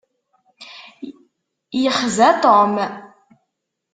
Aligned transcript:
Yexza 1.83 2.29
Tom. 2.41 2.73